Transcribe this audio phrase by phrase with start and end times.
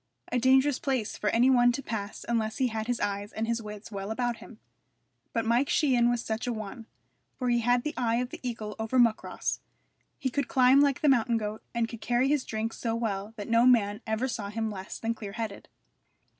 [0.31, 3.61] A dangerous place for any one to pass unless he had his eyes and his
[3.61, 4.57] wits well about him;
[5.31, 6.87] but Mike Sheehan was such a one,
[7.37, 9.59] for he had the eye of the eagle over Muckross,
[10.17, 13.47] he could climb like the mountain goat, and could carry his drink so well that
[13.47, 15.69] no man ever saw him less than clear headed.